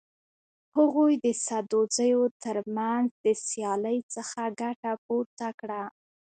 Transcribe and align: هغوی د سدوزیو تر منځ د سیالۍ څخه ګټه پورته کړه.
هغوی 0.77 1.13
د 1.25 1.27
سدوزیو 1.45 2.21
تر 2.43 2.57
منځ 2.75 3.07
د 3.25 3.27
سیالۍ 3.47 3.97
څخه 4.15 4.41
ګټه 4.61 4.91
پورته 5.05 5.47
کړه. 5.59 5.83